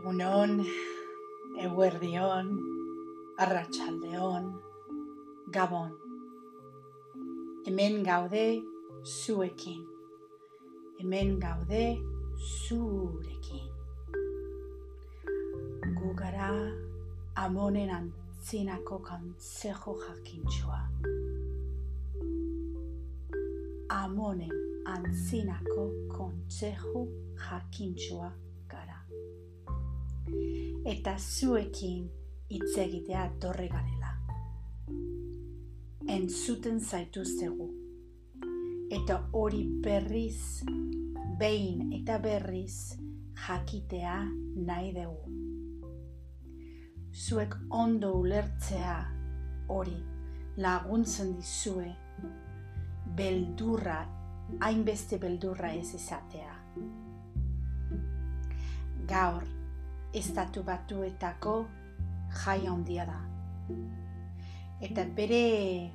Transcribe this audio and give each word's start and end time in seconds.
Egunon, 0.00 0.64
eguerdion, 1.60 2.46
arratsaldeon, 3.36 4.46
gabon. 5.52 5.90
Hemen 7.66 7.98
gaude 8.06 8.62
zuekin. 9.04 9.84
Hemen 10.98 11.36
gaude 11.44 11.84
zurekin. 12.40 13.68
Gu 16.00 16.14
gara 16.16 16.50
amonen 17.44 17.92
antzinako 18.00 19.02
kantzejo 19.04 19.98
jakintxoa. 20.06 20.82
Amonen 24.02 24.56
antzinako 24.96 25.90
kontzejo 26.16 27.04
jakintxoa. 27.48 28.32
Eta 30.84 31.16
zuekin 31.18 32.06
hitz 32.48 32.78
egitea 32.78 33.26
torre 33.40 33.68
garela. 33.68 34.14
Entzuten 36.08 36.80
zaituztegu. 36.80 37.66
Eta 38.90 39.18
hori 39.32 39.60
berriz, 39.84 40.64
behin 41.38 41.92
eta 42.00 42.16
berriz 42.18 42.96
jakitea 43.46 44.16
nahi 44.70 44.94
dugu. 44.96 45.36
Zuek 47.12 47.54
ondo 47.70 48.14
ulertzea 48.22 48.96
hori 49.68 50.00
laguntzen 50.56 51.36
dizue 51.36 51.92
beldurra, 53.16 54.00
hainbeste 54.60 55.18
beldurra 55.18 55.74
ez 55.76 55.94
izatea. 55.94 56.56
Gaur, 59.10 59.59
estatu 60.14 60.62
batuetako 60.62 61.54
jai 62.44 62.66
handia 62.66 63.06
da. 63.06 63.20
Eta 64.80 65.04
bere 65.16 65.90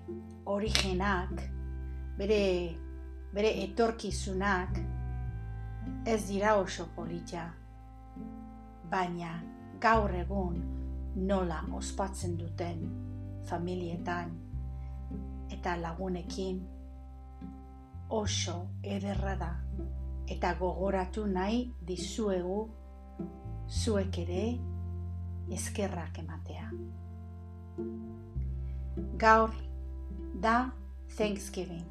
origenak, 0.45 1.41
bere, 2.17 2.41
bere 3.33 3.52
etorkizunak, 3.63 4.80
ez 6.05 6.22
dira 6.27 6.55
oso 6.61 6.88
polita. 6.95 7.49
Baina 8.89 9.33
gaur 9.81 10.13
egun 10.16 10.61
nola 11.16 11.63
ospatzen 11.73 12.38
duten 12.38 12.85
familietan 13.50 14.31
eta 15.52 15.75
lagunekin 15.81 16.61
oso 18.09 18.55
ederra 18.83 19.35
da 19.39 19.52
eta 20.27 20.53
gogoratu 20.59 21.25
nahi 21.27 21.61
dizuegu 21.88 22.59
zuek 23.69 24.17
ere 24.19 24.58
eskerrak 25.52 26.19
ematea. 26.19 26.69
Gaur 29.17 29.52
da 30.41 30.72
Thanksgiving. 31.17 31.85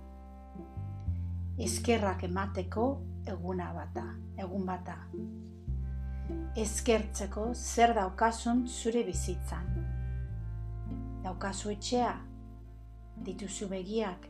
Eskerrak 1.58 2.24
emateko 2.24 2.86
eguna 3.26 3.72
bata, 3.74 4.04
egun 4.38 4.66
bata. 4.66 4.96
Eskertzeko 6.56 7.52
zer 7.54 7.94
daukasun 7.94 8.66
zure 8.68 9.04
bizitzan. 9.04 9.70
Daukazu 11.24 11.70
etxea, 11.72 12.14
dituzu 13.24 13.68
begiak, 13.70 14.28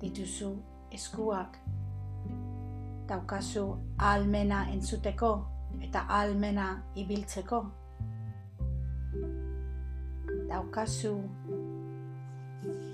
dituzu 0.00 0.50
eskuak, 0.92 1.58
daukazu 3.08 3.64
almena 3.98 4.64
entzuteko 4.72 5.59
eta 5.80 6.06
almena 6.08 6.82
ibiltzeko. 6.94 7.62
Daukazu 10.50 11.14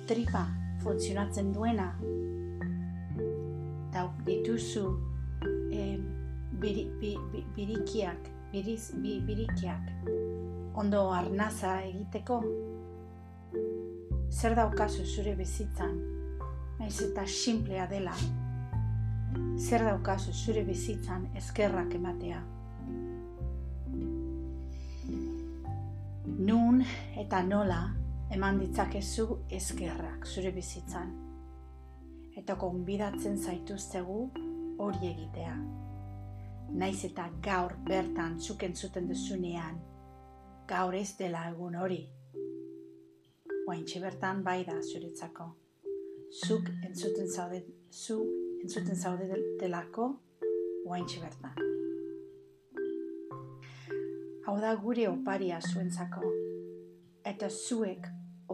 tripa 0.07 0.47
funtzionatzen 0.83 1.53
duena. 1.53 1.91
Dauk 3.93 4.23
dituzu 4.27 4.87
eh, 5.73 5.97
biri, 6.61 6.87
bi, 7.01 7.17
bi, 7.33 7.45
birikiak, 7.57 8.31
biriz, 8.53 8.93
bi, 9.03 9.21
birikiak 9.25 9.93
ondo 10.77 11.11
arnaza 11.13 11.81
egiteko. 11.89 12.43
Zer 14.31 14.55
daukazu 14.59 15.05
zure 15.07 15.33
bizitzan, 15.39 15.95
naiz 16.79 16.99
eta 17.07 17.25
simplea 17.27 17.87
dela. 17.89 18.13
Zer 19.57 19.87
daukazu 19.89 20.35
zure 20.35 20.65
bizitzan 20.69 21.31
eskerrak 21.41 21.95
ematea. 21.97 22.43
Nun 26.47 26.83
eta 27.19 27.41
nola 27.43 27.81
eman 28.31 28.59
ditzakezu 28.61 29.25
eskerrak 29.57 30.27
zure 30.27 30.53
bizitzan. 30.55 31.09
Eta 32.39 32.55
konbidatzen 32.61 33.39
zaituztegu 33.41 34.19
hori 34.85 35.09
egitea. 35.09 35.57
Naiz 36.83 37.01
eta 37.09 37.27
gaur 37.43 37.75
bertan 37.89 38.39
zuk 38.39 38.63
entzuten 38.69 39.09
duzunean, 39.11 39.81
gaur 40.71 40.95
ez 40.95 41.17
dela 41.19 41.49
egun 41.51 41.79
hori. 41.83 42.03
Oaintxe 43.67 44.05
bertan 44.07 44.45
bai 44.47 44.61
da 44.69 44.77
zuretzako. 44.83 45.49
Zuk 46.47 46.71
entzuten 46.77 47.27
zaude, 47.27 47.65
zu 47.91 48.21
entzuten 48.61 48.95
zaude 48.95 49.43
delako, 49.59 50.13
oaintxe 50.87 51.25
bertan. 51.27 51.76
Hau 54.47 54.61
da 54.63 54.77
gure 54.79 55.09
oparia 55.11 55.57
zuentzako. 55.59 56.29
Eta 57.27 57.49
zuek 57.51 58.05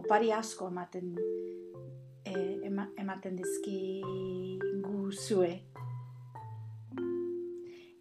opari 0.01 0.31
asko 0.33 0.71
ematen 0.71 1.11
e, 2.25 2.33
ema, 2.65 2.87
ematen 2.97 3.37
dizki 3.37 4.01
gu 4.81 5.11
zue. 5.11 5.51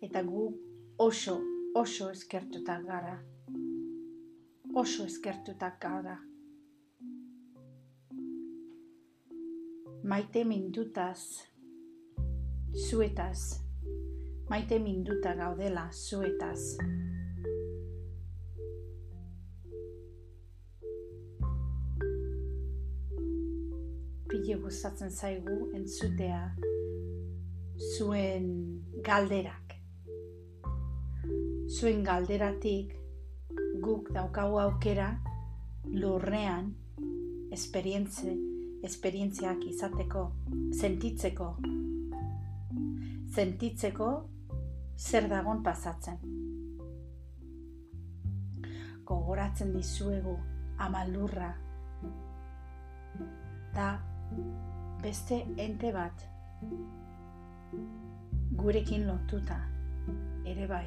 Eta 0.08 0.22
gu 0.24 0.46
oso, 1.04 1.36
oso 1.76 2.08
eskertuta 2.16 2.78
gara. 2.86 3.18
Oso 4.72 5.04
eskertuta 5.04 5.74
gara. 5.84 6.16
Maite 10.08 10.46
mindutaz, 10.48 11.44
zuetaz, 12.88 13.60
maite 14.48 14.80
minduta 14.80 15.36
gaudela 15.36 15.90
zuetaz. 15.92 17.01
Pile 24.52 24.64
gustatzen 24.64 25.10
zaigu 25.10 25.70
entzutea 25.74 26.54
zuen 27.96 28.48
galderak. 29.04 29.72
Zuen 31.72 32.02
galderatik 32.04 32.92
guk 33.80 34.10
daukagu 34.12 34.58
aukera 34.60 35.08
lurrean 35.86 36.68
esperientze, 37.50 38.36
esperientziak 38.84 39.64
izateko, 39.70 40.26
sentitzeko, 40.76 41.48
sentitzeko 43.32 44.12
zer 44.98 45.32
dagon 45.32 45.64
pasatzen. 45.64 46.20
Gogoratzen 49.08 49.72
dizuegu 49.72 50.36
ama 50.76 51.06
lurra 51.08 51.54
da 53.72 54.11
beste 55.02 55.46
ente 55.58 55.92
bat 55.92 56.24
gurekin 58.56 59.06
lotuta 59.06 59.58
ere 60.46 60.66
bai. 60.66 60.86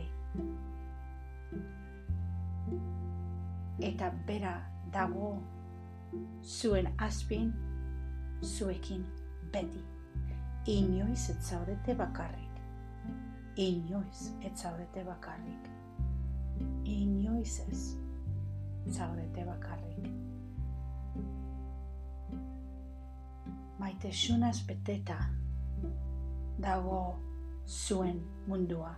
Eta 3.90 4.10
bera 4.28 4.54
dago 4.94 5.36
zuen 6.42 6.88
azpin 6.98 7.54
zuekin 8.44 9.06
beti. 9.54 9.84
Inoiz 10.66 11.30
ez 11.30 11.40
zaudete 11.50 11.96
bakarrik. 11.96 12.62
Inoiz 13.56 14.32
ez 14.42 14.54
zaudete 14.56 15.04
bakarrik. 15.04 15.72
Inoiz 16.86 17.60
ez 17.70 17.82
zaudete 18.90 19.46
bakarrik 19.46 20.25
maitesunaz 23.86 24.66
beteta 24.66 25.16
dago 26.58 27.00
zuen 27.68 28.18
mundua. 28.48 28.96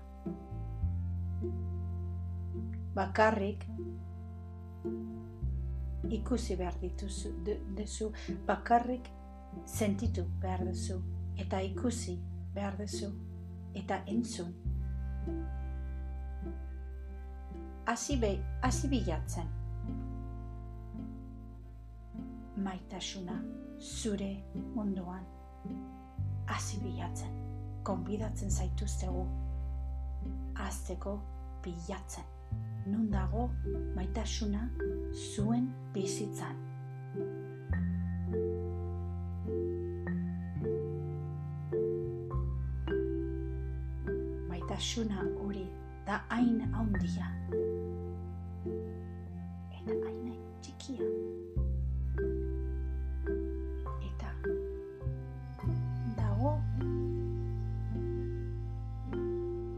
Bakarrik 2.95 3.65
ikusi 6.09 6.55
behar 6.55 6.79
dituzu, 6.79 7.33
dezu, 7.75 8.13
bakarrik 8.47 9.11
sentitu 9.65 10.23
behar 10.39 10.63
duzu, 10.69 11.01
eta 11.35 11.59
ikusi 11.67 12.15
behar 12.55 12.79
duzu, 12.79 13.11
eta 13.75 13.99
entzun. 14.07 14.55
hasi 17.87 18.87
bilatzen. 18.87 19.56
Maitasuna 22.57 23.43
zure 23.79 24.43
munduan 24.75 25.25
hasi 26.47 26.79
bilatzen. 26.81 27.29
Konbidatzen 27.83 28.49
zaituztegu 28.49 29.25
azteko 30.65 31.19
bilatzen. 31.63 32.25
Nun 32.87 33.11
dago 33.11 33.49
maitasuna 33.95 34.65
zuen 35.35 35.69
bizitzan. 35.93 36.57
Maitasuna 44.49 45.27
hori 45.43 45.67
da 46.07 46.23
hain 46.29 46.63
handia. 46.73 47.36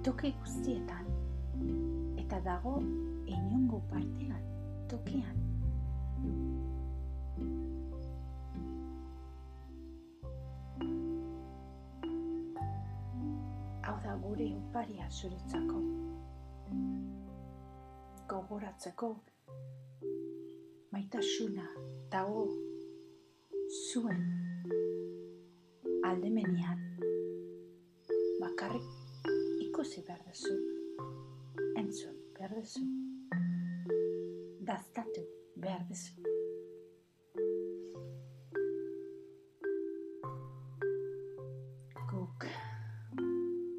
Toki 0.10 0.32
guztietan. 0.42 1.06
Eta 2.18 2.40
dago 2.42 2.80
inungo 3.30 3.78
partean, 3.92 4.42
tokian. 4.90 5.36
Hau 13.86 13.98
da 14.06 14.16
gure 14.24 14.48
oparia 14.58 15.06
zuretzako. 15.12 15.82
Gogoratzeko 18.34 19.10
maitasuna 20.96 21.68
dago 22.16 22.48
zuen 23.92 24.26
aldemenian 26.10 26.82
bakarrik 28.42 28.99
ikusi 29.80 30.02
behar 30.04 30.24
duzu, 30.28 30.56
entzun 31.80 32.16
behar 32.36 32.52
duzu, 32.52 32.82
daztatu 34.68 35.22
behar 35.56 35.86
duzu. 35.88 36.18
Guk, 42.12 42.48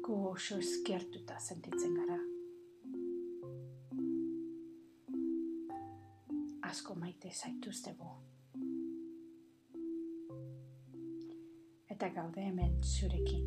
gu 0.07 0.17
oso 0.31 0.57
eskertuta 0.65 1.37
sentitzen 1.37 1.93
gara. 2.01 2.19
Asko 6.71 6.97
maite 6.97 7.29
zaituztegu. 7.29 8.13
Eta 11.93 12.09
gaude 12.17 12.49
hemen 12.49 12.79
zurekin, 12.81 13.45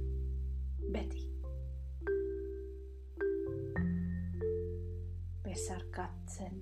Bezarkatzen 5.95 6.57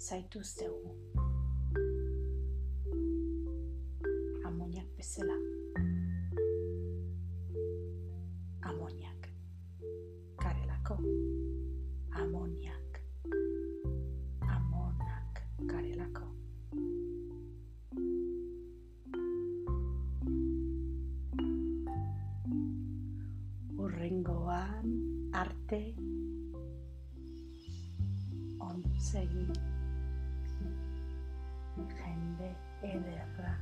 zaituztegu. 0.00 0.92
Amoniak 4.48 4.86
bezala. 4.96 5.36
Amoniak. 8.70 9.28
Karelako. 10.40 10.96
Amoniak. 12.16 13.02
Amonak 14.40 15.44
karelako. 15.68 16.32
Urrengoan 23.76 24.88
arte 25.34 25.84
ontzegi 28.72 29.46
jende 31.98 32.48
ederra 32.92 33.54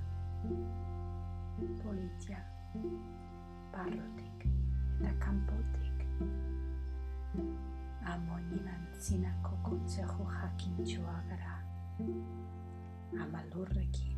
politia 1.83 2.41
barrotik 3.73 4.47
eta 5.01 5.13
kanpotik 5.25 5.99
amonin 8.13 8.69
antzinako 8.77 9.57
kontzejo 9.71 10.29
jakintxoa 10.37 11.19
gara 11.31 11.55
amalurrekin 13.25 14.17